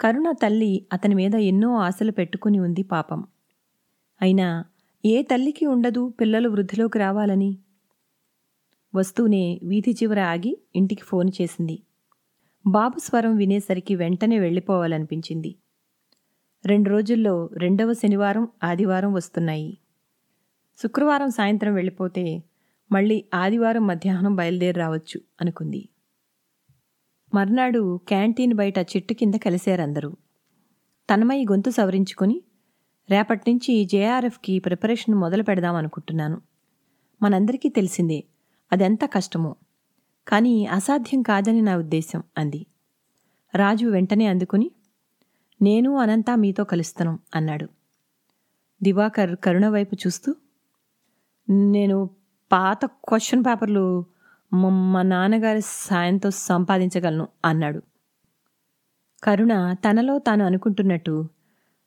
కరుణ 0.00 0.30
తల్లి 0.30 0.86
అతని 0.92 1.14
మీద 1.14 1.34
ఎన్నో 1.34 1.76
ఆశలు 1.76 2.12
పెట్టుకుని 2.12 2.60
ఉంది 2.60 2.82
పాపం. 2.82 3.24
అయినా 4.22 4.64
ఏ 5.04 5.22
తల్లికి 5.22 5.66
ఉండదు 5.66 6.14
పిల్లలు 6.20 6.48
వృద్ధిలోకి 6.48 6.98
రావాలని? 6.98 7.58
వస్తూనే 8.94 9.60
వీధి 9.62 9.90
చివర 9.90 10.20
ఆగి 10.20 10.58
ఇంటికి 10.76 11.02
ఫోన్ 11.02 11.30
చేసింది. 11.42 11.82
బాబు 12.66 12.98
స్వరం 12.98 13.36
వినేసరికి 13.36 13.94
వెంటనే 13.94 14.38
వెళ్ళిపోవాలనిపించింది. 14.38 15.54
రెండు 16.66 16.90
రోజుల్లో 16.90 17.50
రెండవ 17.52 17.92
శనివారం 17.92 18.48
ఆదివారం 18.64 19.12
వస్తున్నాయి. 19.12 19.78
శుక్రవారం 20.78 21.30
సాయంత్రం 21.30 21.74
వెళ్ళిపోతే 21.74 22.42
మళ్ళీ 22.92 23.24
ఆదివారం 23.34 23.86
మధ్యాహ్నం 23.86 24.36
బయలుదేరి 24.36 24.78
రావచ్చు 24.78 25.20
అనుకుంది. 25.40 25.88
మర్నాడు 27.34 28.00
క్యాంటీన్ 28.08 28.54
బయట 28.54 28.78
చెట్టు 28.78 29.14
కింద 29.14 29.34
కలిశారందరూ. 29.34 30.16
తన్మయి 31.10 31.44
గొంతు 31.44 31.70
సవరించుకొని 31.70 32.42
రేపటి 33.10 33.52
నుంచి 33.52 33.84
జేఆర్ఎఫ్కి 33.84 34.58
ప్రిపరేషన్ 34.58 35.14
మొదలు 35.14 35.42
పెడదాం 35.42 35.74
అనుకుంటున్నాను 35.74 36.40
మనందరికీ 37.22 37.68
తెలిసిందే 37.68 38.24
అదెంత 38.72 39.04
కష్టమో. 39.04 39.56
కానీ 40.30 40.66
అసాధ్యం 40.66 41.22
కాదని 41.22 41.62
నా 41.62 41.76
ఉద్దేశం 41.76 42.22
అంది. 42.38 42.66
రాజు 43.54 43.86
వెంటనే 43.86 44.26
అందుకుని 44.26 44.70
నేను 45.62 45.96
అనంతా 45.96 46.34
మీతో 46.34 46.64
కలుస్తాను 46.64 47.18
అన్నాడు. 47.34 47.68
దివాకర్ 48.82 49.36
కరుణ 49.36 49.68
వైపు 49.68 49.94
చూస్తూ 49.94 50.34
నేను 51.50 52.10
పాత 52.52 52.84
క్వశ్చన్ 52.84 53.44
పేపర్లు 53.48 54.04
మా 54.92 55.02
నాన్నగారి 55.02 55.60
సాయంతో 55.60 56.30
సంపాదించగలను 56.30 57.28
అన్నాడు. 57.44 57.82
కరుణ 59.24 59.72
తనలో 59.72 60.18
తాను 60.18 60.44
అనుకుంటున్నట్టు 60.44 61.28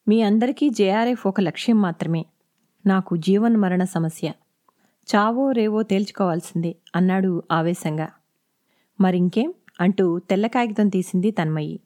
మీ 0.08 0.22
అందరికీ 0.22 0.70
జేఆర్ఎఫ్ 0.70 1.28
ఒక 1.28 1.42
లక్ష్యం 1.42 1.82
మాత్రమే. 1.82 2.26
నాకు 2.86 3.18
జీవన్మరణ 3.18 3.84
సమస్య. 3.84 4.34
చావో 5.16 5.52
రేవో 5.52 5.84
తేల్చుకోవాల్సిందే 5.84 6.76
అన్నాడు 6.96 7.44
ఆవేశంగా. 7.52 8.10
మరింకేం 9.04 9.54
అంటూ 9.82 10.20
తెల్ల 10.20 10.48
కాగితం 10.48 10.90
తీసింది 10.90 11.32
తన్మయి. 11.32 11.80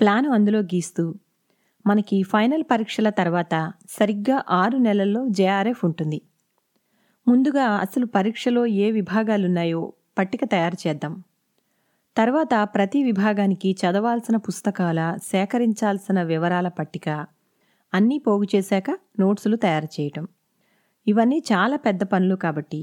ప్లాను 0.00 0.30
అందులో 0.30 0.58
గీస్తూ 0.58 1.04
మనకి 1.86 2.22
ఫైనల్ 2.22 2.64
పరీక్షల 2.70 3.08
తర్వాత 3.10 3.72
సరిగ్గా 3.90 4.44
ఆరు 4.50 4.78
నెలల్లో 4.78 5.22
జేఆర్ఎఫ్ 5.28 5.84
ఉంటుంది. 5.84 6.18
ముందుగా 7.28 7.64
అసలు 7.64 8.06
పరీక్షలో 8.06 8.66
ఏ 8.66 8.90
విభాగాలున్నాయో 8.90 9.92
పట్టిక 10.18 10.44
తయారు 10.44 10.88
చేద్దాం. 10.88 11.14
తర్వాత 12.16 12.54
ప్రతి 12.62 13.02
విభాగానికి 13.02 13.76
చదవాల్సిన 13.82 14.36
పుస్తకాల 14.36 15.00
సేకరించాల్సిన 15.24 16.22
వివరాల 16.22 16.68
పట్టిక 16.68 17.08
అన్నీ 17.94 18.18
పోగు 18.18 18.46
చేశాక 18.54 18.90
నోట్సులు 19.20 19.56
తయారు 19.56 19.88
చేయటం. 19.96 20.28
ఇవన్నీ 21.06 21.38
చాలా 21.52 21.76
పెద్ద 21.76 22.02
పనులు 22.02 22.36
కాబట్టి 22.36 22.80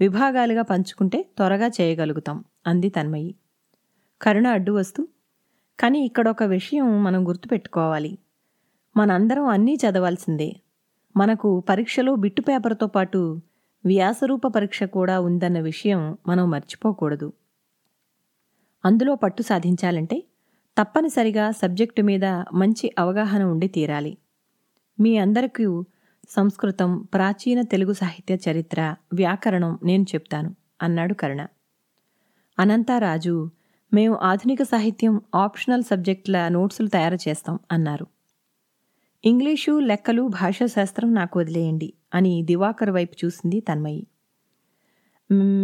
విభాగాలుగా 0.00 0.62
పంచుకుంటే 0.62 1.18
త్వరగా 1.36 1.68
చేయగలుగుతాం. 1.80 2.38
అంది 2.66 2.88
తన్మయి. 2.88 3.34
కరుణ 4.22 4.46
అడ్డు 4.46 4.72
వస్తూ 4.72 5.08
కానీ 5.80 6.00
ఇక్కడ 6.00 6.28
ఒక 6.28 6.42
విషయం 6.42 7.04
మనం 7.04 7.28
గుర్తుపెట్టుకోవాలి. 7.28 8.18
మనందరం 8.96 9.46
అన్నీ 9.46 9.74
చదవాల్సిందే. 9.74 10.56
మనకు 11.16 11.60
పరీక్షలో 11.60 12.16
బిట్టు 12.16 12.42
పేపర్తో 12.42 12.86
పాటు 12.86 13.40
వ్యాసరూప 13.86 14.46
పరీక్ష 14.46 14.82
కూడా 14.82 15.20
ఉందన్న 15.20 15.60
విషయం 15.60 16.18
మనం 16.26 16.50
మర్చిపోకూడదు. 16.50 17.32
అందులో 18.84 19.14
పట్టు 19.14 19.42
సాధించాలంటే 19.42 20.24
తప్పనిసరిగా 20.80 21.50
సబ్జెక్టు 21.50 22.02
మీద 22.02 22.24
మంచి 22.54 22.94
అవగాహన 22.98 23.42
ఉండి 23.42 23.68
తీరాలి. 23.68 24.18
మీ 25.00 25.16
అందరికీ 25.16 25.82
సంస్కృతం 26.30 27.08
ప్రాచీన 27.14 27.62
తెలుగు 27.62 27.92
సాహిత్య 27.92 28.50
చరిత్ర 28.50 28.94
వ్యాకరణం 29.14 29.78
నేను 29.84 30.02
చెప్తాను 30.02 30.56
అన్నాడు 30.82 31.14
కరుణ. 31.14 31.46
అనంతారాజు 32.58 33.34
మేము 33.92 34.14
ఆధునిక 34.22 34.62
సాహిత్యం 34.62 35.20
ఆప్షనల్ 35.34 35.82
సబ్జెక్టుల 35.82 36.48
నోట్సులు 36.48 36.88
తయారు 36.88 37.18
చేస్తాం 37.28 37.58
అన్నారు. 37.72 38.06
ఇంగ్లీషు 39.24 39.80
లెక్కలు 39.80 40.22
భాషాశాస్త్రం 40.28 41.14
నాకు 41.14 41.38
వదిలేయండి 41.38 41.88
అని 42.14 42.42
దివాకర్ 42.42 42.90
వైపు 42.90 43.14
చూసింది 43.24 43.60
తన్మయి. 43.60 44.02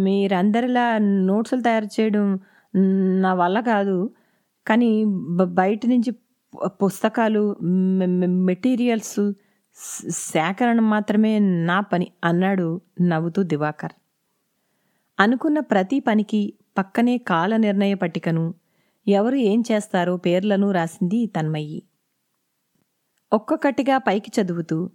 మీరందరిలా 0.03 0.97
నోట్సులు 1.29 1.61
తయారు 1.61 1.85
చేయడం 1.85 2.25
నా 3.21 3.33
వల్ల 3.33 3.59
కాదు 3.61 3.97
కానీ 4.67 4.91
బయట 5.45 5.81
నుంచి 5.85 6.11
పుస్తకాలు 6.83 7.43
మెటీరియల్స్ 8.49 9.19
సేకరణ 10.09 10.79
మాత్రమే 10.79 11.33
నా 11.39 11.79
పని 11.81 12.07
అన్నాడు 12.23 12.67
నవ్వుతూ 13.01 13.43
దివాకర్. 13.43 13.93
అనుకున్న 15.17 15.59
ప్రతి 15.59 15.99
పనికి 15.99 16.41
పక్కనే 16.79 17.17
కాల 17.17 17.57
నిర్ణయ 17.57 17.93
పట్టికను. 17.93 18.53
ఎవరు 19.07 19.35
ఏం 19.35 19.63
చేస్తారో 19.71 20.17
పేర్లను 20.17 20.71
రాసింది 20.71 21.25
తన్మయ్యి. 21.25 21.83
ఒక్కొక్కటిగా 23.33 23.97
పైకి 23.97 24.41
చదువుతూ 24.41 24.89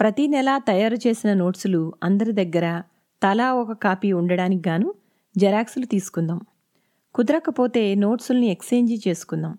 ప్రతి 0.00 0.28
నెలా 0.28 0.58
తయారు 0.58 0.94
చేసిన 0.94 1.34
నోట్సులు 1.34 1.92
అందరి 2.02 2.32
దగ్గర 2.32 2.82
తలా 3.22 3.54
ఒక 3.54 3.72
కాపీ 3.72 4.12
ఉండడానికి 4.12 4.68
గాను 4.68 4.94
జెరాక్సులు 5.36 5.86
తీసుకుందాం. 5.86 6.40
కుదరకపోతే 7.14 7.94
నోట్సుల్ని 7.94 8.46
ఎక్స్చేంజీ 8.46 9.00
చేసుకుందాం. 9.08 9.58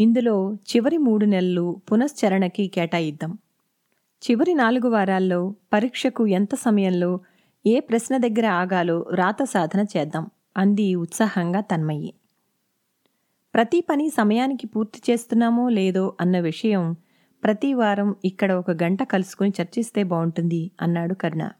ఇందులో 0.00 0.54
చివరి 0.54 0.98
మూడు 0.98 1.24
నెలలు 1.24 1.82
పునశ్చరణకి 1.92 2.68
కేటాయిద్దాం. 2.68 3.38
చివరి 4.30 4.54
నాలుగు 4.54 4.88
వారాల్లో 4.88 5.54
పరీక్షకు 5.72 6.26
ఎంత 6.26 6.54
సమయంలో 6.54 7.20
ఏ 7.66 7.80
ప్రశ్న 7.80 8.16
దగ్గర 8.16 8.46
ఆగాలో 8.46 9.02
రాత 9.14 9.42
సాధన 9.42 9.84
చేద్దాం. 9.96 10.30
అంది 10.58 10.94
ఉత్సాహంగా 10.94 11.60
తన్మయ్యి 11.60 12.14
ప్రతి 13.54 13.80
పని 13.80 14.10
సమయానికి 14.10 14.66
పూర్తి 14.66 15.12
చేస్తున్నామో 15.12 15.68
లేదో 15.68 16.16
అన్న 16.20 16.40
విషయం 16.40 16.96
ప్రతి 17.44 17.74
వారం 17.74 18.16
ఇక్కడ 18.24 18.52
ఒక 18.52 18.70
గంట 18.70 19.02
కలుసుకుని 19.02 19.52
చర్చిస్తే 19.60 20.02
బాగుంటుంది 20.02 20.70
అన్నాడు 20.80 21.14
కరుణ. 21.14 21.50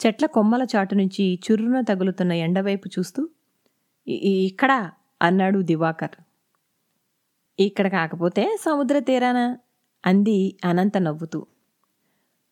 చెట్ల 0.00 0.26
కొమ్మల 0.26 0.66
చాటు 0.76 0.94
నుంచి 0.94 1.40
చుర్రున 1.44 1.80
తగులుతున్న 1.80 2.32
ఎండవైపు 2.32 2.88
చూస్తూ 2.88 3.28
ఇక్కడ 4.06 4.44
ఇక్కడా? 4.44 4.90
అన్నాడు 5.22 5.58
దివాకర్. 5.62 6.16
ఇక్కడ 7.58 7.88
కాకపోతే 7.88 8.56
సముద్ర 8.60 8.98
తీరాన? 8.98 9.40
అంది 10.06 10.56
అనంత 10.64 10.98
నవ్వుతూ. 10.98 11.46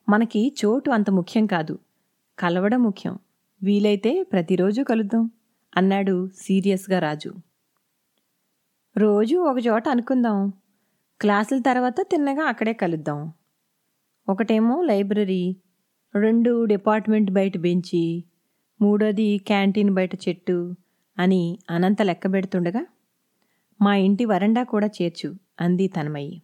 మనకి 0.09 0.55
చోటు 0.65 0.91
అంత 0.91 1.11
ముఖ్యం 1.11 1.47
కాదు 1.47 1.79
కలవడం 2.39 2.83
ముఖ్యం. 2.83 3.19
వీలైతే 3.63 4.23
ప్రతిరోజు 4.23 4.83
కలుద్దాం 4.83 5.31
అన్నాడు 5.77 6.31
సీరియస్గా 6.37 6.99
రాజు. 6.99 7.31
రోజు 8.97 9.37
ఒక 9.37 9.59
చోట 9.67 9.89
అనుకుందాం 9.89 10.53
క్లాసుల 11.21 11.59
తర్వాత 11.61 12.01
తిన్నగా 12.01 12.45
అక్కడే 12.45 12.73
కలుద్దాం. 12.73 13.33
ఒకటేమో 14.29 14.83
లైబ్రరీ 14.83 15.57
రెండు 16.15 16.65
డిపార్ట్మెంట్ 16.65 17.31
బయట 17.31 17.59
బెంచి 17.59 18.03
మూడోది 18.81 19.39
క్యాంటీన్ 19.39 19.91
బయట 19.91 20.15
చెట్టు 20.29 20.77
అని 21.19 21.59
అనంత 21.71 22.03
లెక్క 22.03 22.33
పెడుతుండగా 22.33 22.87
మా 23.81 23.95
ఇంటి 23.95 24.25
వరండా 24.25 24.63
కూడా 24.63 24.87
చేర్చు 24.87 25.31
అంది 25.61 25.89
తనమయ్యి 25.89 26.43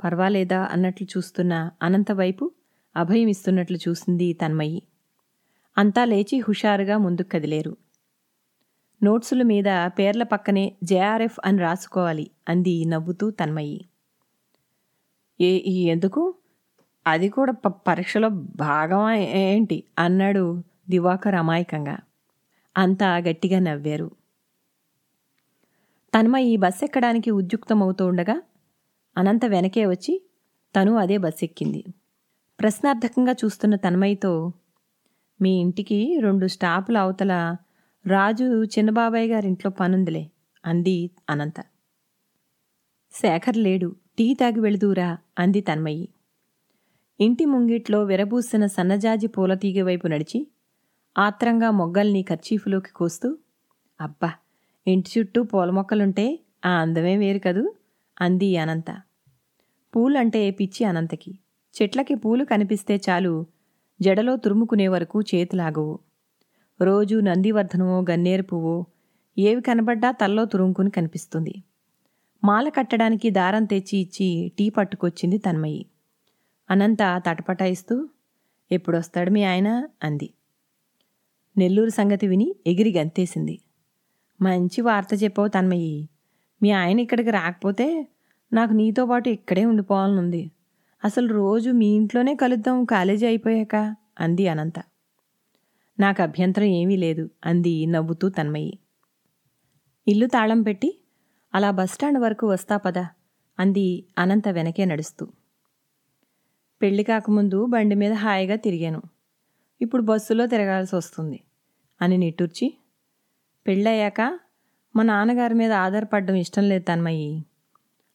పర్వాలేదా 0.00 0.60
అన్నట్లు 0.64 1.06
చూస్తున్న 1.16 1.70
అనంత 1.82 2.12
వైపు 2.12 2.52
అభయం 2.96 3.28
ఇస్తున్నట్లు 3.28 3.78
చూసింది 3.88 4.32
తన్మయ్యి 4.32 4.80
అంతా 5.78 6.04
లేచి 6.04 6.38
హుషారుగా 6.38 6.98
ముందుకు 6.98 7.28
కదిలేరు. 7.28 7.76
నోట్సుల 9.02 9.42
మీద 9.42 9.64
పేర్ల 9.86 10.22
పక్కనే 10.22 10.76
జేఆర్ఎఫ్ 10.84 11.38
అని 11.44 11.58
రాసుకోవాలి 11.58 12.30
అంది 12.48 12.84
నవ్వుతూ 12.84 13.30
తన్మయి. 13.30 13.84
ఏ 15.40 15.56
ఈ 15.56 15.84
ఎందుకు? 15.84 16.34
అది 17.06 17.28
కూడా 17.28 17.52
ప- 17.52 17.80
పరీక్షలో 17.86 18.28
భాగం 18.56 19.10
ఏంటి? 19.10 19.84
అన్నాడు 19.98 20.62
దివాకర్ 20.90 21.34
అమాయకంగా. 21.34 21.98
అంతా 22.76 23.16
గట్టిగా 23.16 23.58
నవ్వారు. 23.58 24.10
తన్మయి 26.18 26.56
బస్ 26.56 26.84
ఎక్కడానికి 26.84 27.30
ఉద్యుక్తమవుతూ 27.30 28.06
ఉండగా 28.06 28.42
అనంత 29.18 29.44
వెనకే 29.44 29.86
వచ్చి 29.86 30.22
తను 30.76 30.94
అదే 30.94 31.16
బస్ 31.16 31.44
ఎక్కింది. 31.44 31.84
ప్రశ్నార్థకంగా 32.60 33.32
చూస్తున్న 33.32 33.76
తన్మయితో 33.76 34.52
మీ 35.40 35.50
ఇంటికి 35.60 36.18
రెండు 36.20 36.46
స్టాపుల 36.46 36.98
అవతల 36.98 37.32
రాజు 38.04 38.64
చిన్నబాబాయ్ 38.64 39.28
గారింట్లో 39.30 39.70
పనుందిలే 39.70 40.30
అంది 40.64 41.10
అనంత. 41.30 41.58
శేఖర్ 43.12 43.56
లేడు 43.56 43.88
టీ 44.18 44.34
తాగి 44.34 44.60
వెళుదూరా 44.60 45.08
అంది 45.38 45.60
తన్మయ్యి 45.60 46.08
ఇంటి 47.20 47.44
ముంగిట్లో 47.44 48.04
విరబూసిన 48.04 48.66
సన్నజాజి 48.66 49.26
పూలతీగ 49.26 49.82
వైపు 49.82 50.06
నడిచి 50.06 50.40
ఆత్రంగా 51.16 51.70
మొగ్గల్ని 51.70 52.22
కర్చీఫులోకి 52.22 52.92
కోస్తూ 52.92 53.28
అబ్బా 54.00 54.30
ఇంటి 54.86 55.10
చుట్టూ 55.10 55.42
పూల 55.42 55.70
మొక్కలుంటే 55.70 56.26
ఆ 56.64 56.70
అందమే 56.80 57.16
వేరు 57.16 57.38
కదూ? 57.38 57.64
అంది 58.20 58.56
అనంత. 58.56 58.90
పూలంటే 59.92 60.50
పిచ్చి 60.50 60.84
అనంతకి. 60.84 61.32
చెట్లకి 61.74 62.14
పూలు 62.14 62.44
కనిపిస్తే 62.44 63.00
చాలు 63.10 63.32
జడలో 64.00 64.36
తురుముకునే 64.36 64.88
వరకు 64.88 65.20
చేతులాగవు. 65.20 65.98
రోజు 66.82 67.16
నందివర్ధనమో 67.16 68.04
గన్నేరు 68.10 68.42
పువ్వో 68.42 68.84
ఏవి 69.38 69.62
కనబడ్డా 69.62 70.10
తల్లో 70.10 70.44
తురుముకుని 70.44 70.90
కనిపిస్తుంది. 70.90 71.54
మాల 72.44 72.68
కట్టడానికి 72.68 73.30
దారం 73.30 73.64
తెచ్చి 73.64 73.98
ఇచ్చి 73.98 74.52
టీ 74.58 74.68
పట్టుకొచ్చింది 74.68 75.38
తన్మయి. 75.38 75.86
అనంత 76.70 76.98
తటపటాయిస్తూ 77.02 78.08
ఎప్పుడొస్తాడు 78.72 79.30
మీ 79.30 79.44
ఆయన? 79.44 79.88
అంది. 80.02 80.30
నెల్లూరు 81.58 81.90
సంగతి 81.90 82.26
విని 82.26 82.54
ఎగిరి 82.66 82.92
గంతేసింది. 82.92 83.58
మంచి 84.42 84.80
వార్త 84.80 85.24
చెప్పావు 85.24 85.48
తన్మయి. 85.48 86.08
మీ 86.62 86.70
ఆయన 86.70 87.00
ఇక్కడికి 87.00 87.30
రాకపోతే 87.30 88.08
నాకు 88.52 88.72
నీతో 88.72 89.06
పాటు 89.06 89.28
ఇక్కడే 89.28 89.64
ఉండిపోవాలనుంది. 89.64 90.50
అసలు 91.04 91.28
రోజు 91.28 91.70
మీ 91.70 91.86
ఇంట్లోనే 91.86 92.34
కలుద్దాం 92.34 92.84
కాలేజీ 92.84 93.26
అయిపోయాక? 93.26 93.96
అంది 94.20 94.48
అనంత. 94.48 94.82
నాకు 96.00 96.22
అభ్యంతరం 96.22 96.64
ఏమీ 96.64 96.96
లేదు 96.96 97.30
అంది 97.44 97.86
నవ్వుతూ 97.86 98.28
తన్మయి. 98.28 98.78
ఇల్లు 100.08 100.26
తాళం 100.26 100.62
పెట్టి 100.62 100.98
అలా 101.54 101.70
బస్టాండ్ 101.70 102.18
వరకు 102.18 102.46
వస్తా 102.46 102.76
పదా 102.76 103.08
అంది 103.58 104.04
అనంత 104.18 104.48
వెనకే 104.48 104.84
నడుస్తూ. 104.84 105.26
పెళ్ళి 106.82 107.02
కాకముందు 107.02 107.64
బండి 107.64 107.94
మీద 107.94 108.12
హాయిగా 108.12 108.56
తిరిగాను. 108.56 109.02
ఇప్పుడు 109.80 110.02
బస్సులో 110.02 110.46
తిరగాల్సి 110.46 110.96
వస్తుంది 110.96 111.40
అని 112.00 112.18
నిట్టూర్చి 112.18 112.74
పెళ్ళయ్యాక 113.66 114.38
మా 114.96 115.02
నాన్నగారి 115.02 115.54
మీద 115.54 115.72
ఆధారపడడం 115.72 116.34
ఇష్టం 116.34 116.68
లేదు 116.68 116.84
తన్మయ్యి 116.84 117.44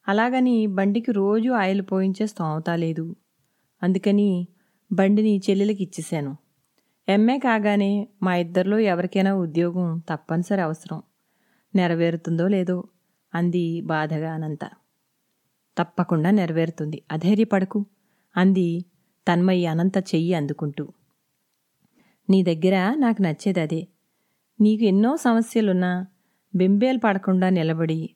అలాగని 0.10 0.67
బండికి 0.67 1.12
రోజు 1.12 1.50
ఆయిల్ 1.50 1.82
పోయించే 1.82 2.28
స్తోమత 2.28 2.69
లేదు. 2.69 3.15
అందుకని 3.84 4.48
బండిని 4.91 5.41
చెల్లెలకి 5.50 5.84
ఇచ్చేశాను. 5.84 6.38
ఎంఏ 7.08 7.38
కాగానే 7.38 8.08
మా 8.24 8.36
ఇద్దరిలో 8.36 8.80
ఎవరికైనా 8.80 9.36
ఉద్యోగం 9.36 10.00
తప్పనిసరి 10.10 10.62
అవసరం. 10.62 11.04
నెరవేరుతుందో 11.76 12.48
లేదో 12.48 12.84
అంది 13.34 13.82
బాధగా 13.82 14.34
అనంత. 14.34 14.69
తప్పకుండా 15.78 16.32
నెరవేరుతుంది. 16.32 17.02
అధైర్యపడకు 17.12 17.86
అంది 18.38 18.86
తన్మయ్యి 19.28 19.65
అనంత 19.65 19.98
చెయ్యి 19.98 20.34
అందుకుంటూ. 20.34 20.93
నీ 22.30 22.43
దగ్గర 22.43 22.95
నాకు 22.95 23.22
నచ్చేది 23.22 23.60
అదే. 23.60 23.88
నీకు 24.62 24.84
ఎన్నో 24.84 25.17
సమస్యలున్నా 25.17 26.08
బెంబేలు 26.56 26.98
పడకుండా 26.98 27.50
నిలబడి 27.50 28.10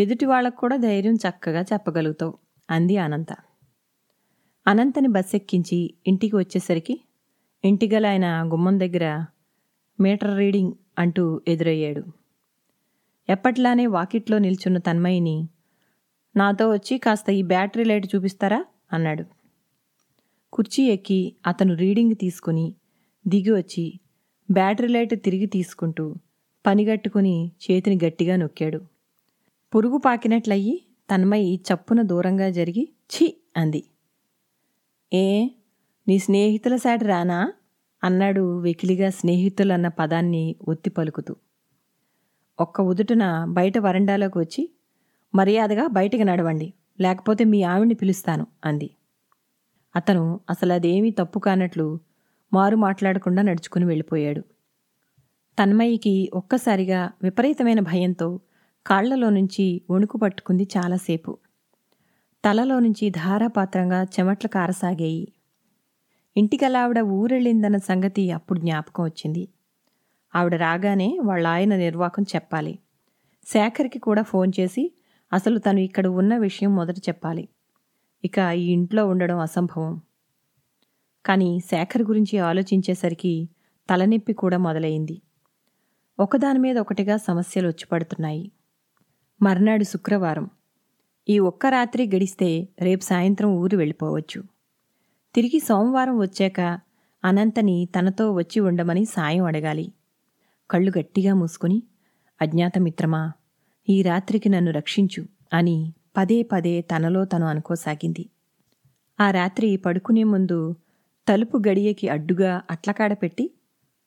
ఎదుటి 0.00 0.26
వాళ్ళకు 0.26 0.56
కూడా 0.56 0.76
ధైర్యం 0.76 1.14
చక్కగా 1.14 1.62
చెప్పగలుగుతావు 1.72 2.38
అంది 2.70 2.96
అనంత. 2.96 3.32
అనంతని 4.66 5.08
బస్ 5.08 5.36
ఎక్కించి 5.36 5.94
ఇంటికి 6.06 6.36
వచ్చేసరికి 6.36 7.00
ఇంటిగల 7.64 8.06
ఆయన 8.06 8.26
గుమ్మం 8.52 8.80
దగ్గర 8.80 9.24
మీటర్ 10.00 10.38
రీడింగ్ 10.38 10.72
అంటూ 10.98 11.40
ఎదురయ్యాడు. 11.48 12.02
ఎప్పట్లానే 13.28 13.86
వాకిట్లో 13.86 14.38
నిల్చున్న 14.38 14.78
తన్మయిని 14.78 15.48
నాతో 16.36 16.72
వచ్చి 16.72 16.98
కాస్త 16.98 17.30
ఈ 17.30 17.42
బ్యాటరీ 17.42 17.84
లైట్ 17.84 18.06
చూపిస్తారా? 18.14 18.64
అన్నాడు. 18.92 19.24
కుర్చీ 20.52 20.84
ఎక్కి 20.84 21.36
అతను 21.46 21.74
రీడింగ్ 21.74 22.14
తీసుకుని 22.14 22.74
దిగి 23.28 23.50
వచ్చి 23.50 24.00
బ్యాటరీ 24.50 24.88
లైట్ 24.88 25.24
తిరిగి 25.24 25.46
తీసుకుంటూ 25.46 26.14
పనిగట్టుకుని 26.66 27.52
చేతిని 27.64 27.98
గట్టిగా 28.04 28.36
నొక్కాడు. 28.36 28.89
పురుగు 29.74 29.98
పాకినట్లయి 29.98 30.82
తన్మయి 31.10 31.56
చప్పున 31.56 32.02
దూరంగా 32.02 32.50
జరిగి 32.50 32.88
ఛీ 33.12 33.36
అంది. 33.56 33.84
ఏ 35.12 35.48
నీ 36.08 36.18
స్నేహితుల 36.18 36.76
సాటి 36.76 37.04
రానా? 37.04 37.52
అన్నాడు 38.04 38.58
వెకిలిగా 38.60 39.10
స్నేహితులన్న 39.10 39.88
పదాన్ని 39.88 40.56
ఒత్తి 40.68 40.90
పలుకుతూ. 40.90 41.36
ఒక్క 42.60 42.80
ఉదుటున 42.80 43.44
బయట 43.48 43.78
వరండాలోకి 43.78 44.38
వచ్చి 44.38 44.70
మర్యాదగా 45.34 45.86
బయటికి 45.86 46.24
నడవండి 46.24 46.74
లేకపోతే 47.00 47.44
మీ 47.44 47.62
ఆవిడ్ని 47.62 47.94
పిలుస్తాను 47.94 48.46
అంది. 48.64 48.90
అతను 49.96 50.40
అసలు 50.50 50.72
అదేమీ 50.72 51.10
తప్పు 51.10 51.38
కానట్లు 51.38 52.00
మారు 52.52 52.76
మాట్లాడకుండా 52.76 53.42
నడుచుకుని 53.42 53.84
వెళ్ళిపోయాడు. 53.84 54.44
తన్మయికి 55.58 56.30
ఒక్కసారిగా 56.34 57.10
విపరీతమైన 57.22 57.80
భయంతో 57.80 58.40
కాళ్ళలో 58.86 59.30
నుంచి 59.30 59.82
వణుకు 59.90 60.18
పట్టుకుంది 60.18 60.68
చాలాసేపు. 60.76 61.38
తలలో 62.44 62.80
నుంచి 62.80 63.10
ధారాపాత్రంగా 63.10 64.02
చెమట్లు 64.02 64.48
కారసాగాయి. 64.48 65.32
ఇంటికలావిడ 66.36 66.98
ఊరెళ్ళిందన్న 66.98 67.76
సంగతి 67.76 68.30
అప్పుడు 68.30 68.60
జ్ఞాపకం 68.60 69.04
వచ్చింది. 69.04 69.48
ఆవిడ 70.34 70.54
రాగానే 70.54 71.18
వాళ్ళ 71.22 71.46
ఆయన 71.46 71.76
నిర్వాకం 71.76 72.22
చెప్పాలి. 72.22 72.78
శేఖర్కి 73.46 73.98
కూడా 73.98 74.22
ఫోన్ 74.22 74.52
చేసి 74.60 74.92
అసలు 75.32 75.58
తను 75.58 75.80
ఇక్కడ 75.80 76.06
ఉన్న 76.06 76.36
విషయం 76.36 76.76
మొదట 76.76 76.98
చెప్పాలి. 76.98 77.48
ఇక 78.24 78.38
ఈ 78.38 78.72
ఇంట్లో 78.72 79.06
ఉండడం 79.06 79.38
అసంభవం. 79.38 80.00
కానీ 81.26 81.60
శేఖర్ 81.60 82.02
గురించి 82.02 82.38
ఆలోచించేసరికి 82.38 83.48
తలనొప్పి 83.90 84.32
కూడా 84.32 84.58
మొదలైంది. 84.58 85.22
ఒకదాని 86.20 86.58
మీద 86.58 86.78
ఒకటిగా 86.78 87.16
సమస్యలు 87.16 87.68
వచ్చిపడుతున్నాయి 87.68 88.50
మర్నాడు 89.42 89.84
శుక్రవారం. 89.84 90.50
ఈ 91.28 91.38
ఒక్క 91.38 91.66
రాత్రి 91.66 92.10
గడిస్తే 92.14 92.68
రేపు 92.80 93.02
సాయంత్రం 93.02 93.48
ఊరు 93.48 93.76
వెళ్ళిపోవచ్చు. 93.76 94.42
తిరిగి 95.34 95.60
సోమవారం 95.60 96.18
వచ్చాక 96.18 96.78
అనంతని 97.24 97.88
తనతో 97.98 98.32
వచ్చి 98.32 98.60
ఉండమని 98.60 99.04
సాయం 99.04 99.44
అడగాలి. 99.44 99.92
కళ్ళు 100.70 100.92
గట్టిగా 100.98 101.34
మూసుకుని 101.34 101.82
అజ్ఞాత 102.42 102.78
మిత్రమా 102.78 103.32
ఈ 103.88 104.02
రాత్రికి 104.02 104.48
నన్ను 104.48 104.72
రక్షించు 104.72 105.24
అని 105.52 105.92
పదే 106.16 106.42
పదే 106.42 106.80
తనలో 106.80 107.24
తను 107.24 107.46
అనుకోసాగింది. 107.46 108.26
ఆ 109.20 109.30
రాత్రి 109.30 109.76
పడుకునే 109.76 110.24
ముందు 110.24 110.76
తలుపు 111.28 111.62
గడియకి 111.68 112.08
అడ్డుగా 112.08 112.62
అట్లకాడ 112.70 113.12
పెట్టి 113.12 113.50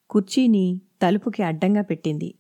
కుర్చీని 0.10 0.82
తలుపుకి 1.02 1.44
అడ్డంగా 1.44 1.82
పెట్టింది. 1.82 2.34